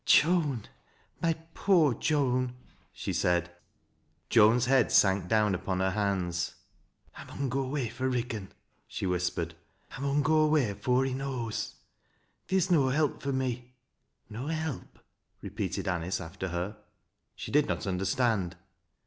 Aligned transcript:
"Joan! 0.17 0.63
my 1.21 1.33
poor 1.53 1.93
Joa'i!" 1.93 2.51
she 2.91 3.13
said. 3.13 3.51
Joan's 4.31 4.65
head 4.65 4.91
sank 4.91 5.27
down 5.27 5.53
upon 5.53 5.77
lier 5.77 5.91
hands." 5.91 6.55
I 7.15 7.23
mun 7.25 7.49
go 7.49 7.59
away 7.61 7.87
fro' 7.89 8.09
Kiggan," 8.09 8.47
she 8.87 9.05
whispered." 9.05 9.53
I 9.95 9.99
mun 10.01 10.23
|o 10.25 10.33
away 10.39 10.71
afore 10.71 11.05
he 11.05 11.13
knows. 11.13 11.75
Theer's 12.47 12.71
no 12.71 12.89
help 12.89 13.21
fur 13.21 13.31
me."" 13.31 13.75
If 14.31 14.49
help?" 14.49 14.97
repeated 15.43 15.87
Anice 15.87 16.19
after 16.19 16.47
her. 16.47 16.77
She 17.35 17.51
did 17.51 17.67
not 17.67 17.85
understand. 17.85 18.55